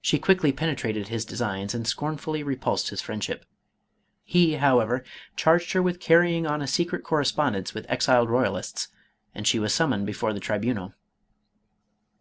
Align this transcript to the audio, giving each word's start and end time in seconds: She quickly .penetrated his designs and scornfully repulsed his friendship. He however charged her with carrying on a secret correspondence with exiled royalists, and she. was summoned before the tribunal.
She 0.00 0.18
quickly 0.18 0.50
.penetrated 0.50 1.06
his 1.06 1.24
designs 1.24 1.72
and 1.72 1.86
scornfully 1.86 2.42
repulsed 2.42 2.88
his 2.90 3.00
friendship. 3.00 3.44
He 4.24 4.54
however 4.54 5.04
charged 5.36 5.74
her 5.74 5.80
with 5.80 6.00
carrying 6.00 6.44
on 6.44 6.60
a 6.60 6.66
secret 6.66 7.04
correspondence 7.04 7.72
with 7.72 7.86
exiled 7.88 8.30
royalists, 8.30 8.88
and 9.36 9.46
she. 9.46 9.60
was 9.60 9.72
summoned 9.72 10.06
before 10.06 10.32
the 10.32 10.40
tribunal. 10.40 10.92